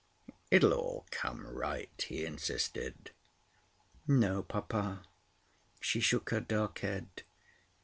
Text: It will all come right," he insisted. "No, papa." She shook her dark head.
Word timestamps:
It 0.49 0.63
will 0.63 0.73
all 0.73 1.05
come 1.11 1.45
right," 1.45 1.91
he 2.09 2.25
insisted. 2.25 3.11
"No, 4.07 4.41
papa." 4.41 5.03
She 5.79 5.99
shook 5.99 6.31
her 6.31 6.39
dark 6.41 6.79
head. 6.79 7.21